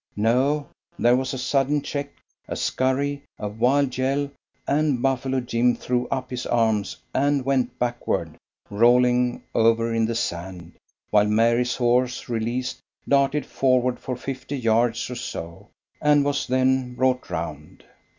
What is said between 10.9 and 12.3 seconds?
while Mary's horse,